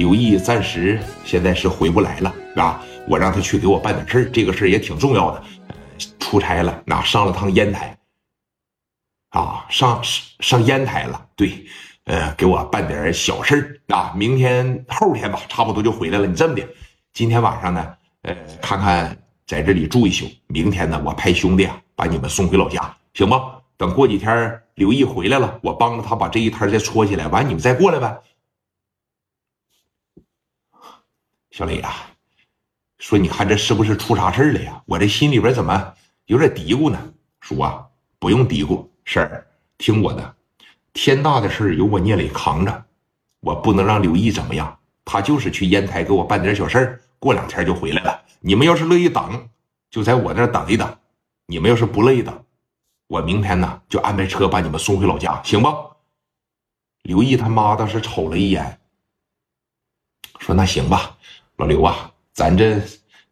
[0.00, 5.42] 刘毅暂时现在是回不来了啊，我让他去给我办点事儿，这个事儿也挺重要的。
[6.18, 7.94] 出差了，那上了趟烟台，
[9.28, 11.22] 啊，上上烟台了。
[11.36, 11.66] 对，
[12.04, 16.26] 呃，给我办点小事儿啊，明天后天吧，差不多就回来了。
[16.26, 16.66] 你这么的，
[17.12, 17.86] 今天晚上呢，
[18.22, 19.14] 呃，看看
[19.46, 23.38] 在这里住一宿，明天呢，我派兄弟啊把你们送回老家，行不？
[23.76, 28.18] 等过几天刘毅回来了，我帮着他把这一摊再搓起来，完你们再过来呗。
[31.50, 31.92] 小磊呀，
[32.98, 34.80] 说你看这是不是出啥事了呀？
[34.86, 35.94] 我这心里边怎么
[36.26, 37.12] 有点嘀咕呢？
[37.40, 37.84] 叔啊，
[38.20, 40.36] 不用嘀咕，婶儿听我的，
[40.92, 42.84] 天大的事由我聂磊扛着，
[43.40, 44.78] 我不能让刘毅怎么样。
[45.04, 48.22] 他就是去烟台给我办点小事，过两天就回来了。
[48.38, 49.48] 你们要是乐意等，
[49.90, 50.86] 就在我这等一等；
[51.46, 52.44] 你们要是不乐意等，
[53.08, 55.68] 我明天呢就安排车把你们送回老家，行不？
[57.02, 58.79] 刘毅他妈当时瞅了一眼，
[60.50, 61.16] 说：“那行吧，
[61.58, 62.76] 老刘啊，咱这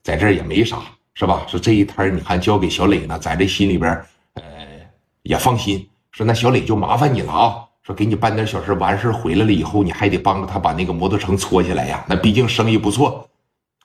[0.05, 0.79] 在这也没啥，
[1.15, 1.45] 是吧？
[1.49, 3.91] 说这一摊你看交给小磊呢，在这心里边
[4.35, 4.43] 呃
[5.23, 5.85] 也放心。
[6.13, 12.05] 说那小磊就麻烦你了啊，说给你办点小事，完事回来了以后，你还得帮着他把那个摩托城搓起来呀。
[12.09, 13.29] 那毕竟生意不错，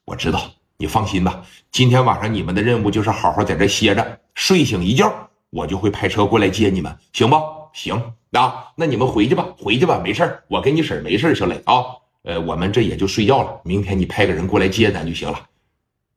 [0.06, 0.40] 我知道，
[0.78, 1.44] 你放心吧。
[1.72, 5.12] 今天晚上你们的任务就是好好在这歇着，睡醒一觉。”
[5.50, 7.36] 我就会派车过来接你们，行不？
[7.74, 8.00] 行
[8.32, 11.86] 啊，那你们回去吧，回去吧，没事我跟你婶没事小磊啊，
[12.24, 13.62] 呃，我们这也就睡觉了。
[13.64, 15.40] 明天你派个人过来接咱就行了。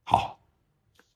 [0.04, 0.38] 好，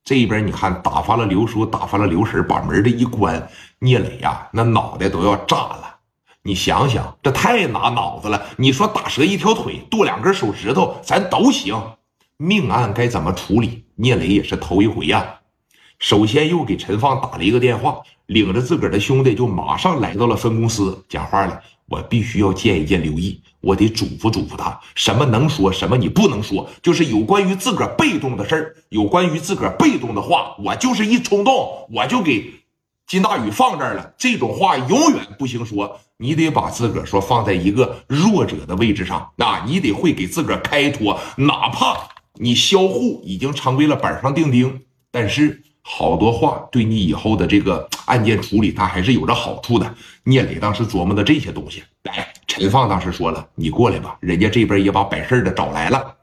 [0.04, 5.96] 这边你看打发了刘叔，打发了刘婶，把门这一关，聂磊呀，那脑袋都要炸了。
[6.42, 8.42] 你想想，这太拿脑子了。
[8.56, 11.80] 你说打折一条腿，剁两根手指头，咱都行。
[12.36, 13.84] 命案该怎么处理？
[13.96, 15.40] 聂磊也是头一回呀。
[15.98, 21.60] 首先又给陈放打了一个电话，领着自个儿的兄弟就马上来到了分公司讲话了。
[21.90, 32.54] 我必须要见一见刘毅，我得嘱咐嘱咐他，什么能说，什么你不能说，就是有关于自个儿被动的事儿，有关于自个儿被动的话，我就是一冲动，我就给
[33.08, 34.14] 金大宇放这儿了。
[34.16, 45.64] 这种话永远不行说，你得把自个儿说放在一个弱者的位置上，那你得会给自个儿开脱，哪怕你销户已经成为了板上钉钉，但是。
[45.82, 49.94] 好多话对你以后的这个 案件处理，他还是有着好处的。
[50.24, 56.16] 聂磊当时琢磨的这些东西，来，陈放当时说了：“你过来吧，人家这边也把摆事的找来了。”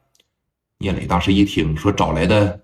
[0.80, 2.60] 聂磊当时一听说找来的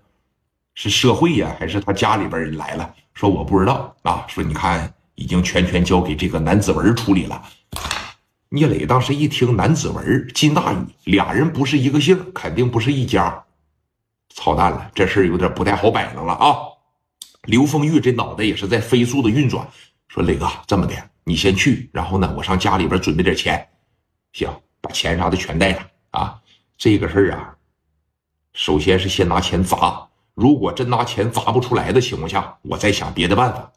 [0.74, 2.94] 是社会呀，还是他家里边人来了？
[3.12, 4.24] 说我不知道啊。
[4.28, 7.42] 说你看，已经全权交给这个南子文处理了。
[8.50, 13.42] 聂磊当时一听南子文、金大宇俩人不是一个姓，肯定不是一家。
[14.32, 16.56] 操蛋了，这事有点不太好摆弄了啊！
[17.46, 19.66] 刘凤玉这脑袋也是在飞速的运转，
[20.08, 20.94] 说：“磊哥，这么的，
[21.24, 23.68] 你先去，然后呢，我上家里边准备点钱，
[24.32, 24.48] 行，
[24.80, 26.40] 把钱啥的全带上啊。
[26.76, 27.54] 这个事儿啊，
[28.52, 33.70] 首先是先拿钱砸，如果真拿钱砸不出来的情况下，我再想别的办法。”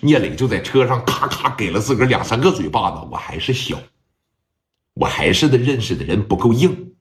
[0.00, 3.76] 聂磊就在车上咔咔给了自个儿两三个嘴巴子，我还是小，
[4.94, 6.94] 我还是的认识的人不够硬，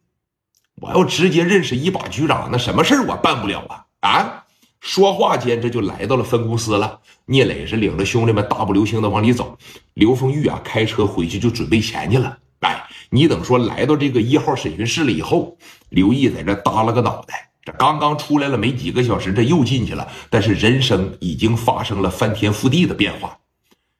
[0.81, 4.45] 我要直接认识一把局长，那什么事儿我办不了啊啊！
[4.79, 6.99] 说话间，这就来到了分公司了。
[7.25, 9.57] 聂磊是领着兄弟们大步流星的往里走。
[9.95, 12.38] 刘凤玉啊，开车回去就准备钱去了。
[12.61, 15.57] 哎，你等说来到这个一号审讯室了以后，
[15.89, 17.51] 刘毅在这耷拉个脑袋。
[17.63, 20.07] 这刚刚出来了没几个小时，这又进去了。
[20.29, 23.38] 但是人生已经发生了翻天覆地的变化。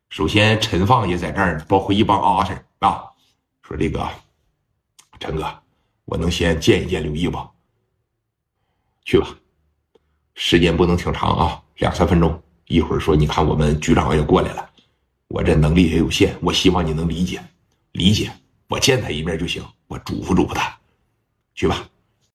[0.10, 3.04] 首先，陈放也在这儿，包括一帮阿 Sir 啊，
[3.62, 4.08] 说这个
[5.20, 5.46] 陈哥，
[6.06, 7.38] 我能先见一见刘毅不？
[9.04, 9.28] 去吧。
[10.40, 12.40] 时间不能挺长啊，两三分钟。
[12.68, 14.70] 一会儿说，你看我们局长也过来了，
[15.30, 17.42] 我这能力也有限，我希望你能理解，
[17.94, 18.32] 理解。
[18.70, 20.78] 我见他一面就行，我嘱咐嘱咐他，
[21.56, 21.90] 去吧。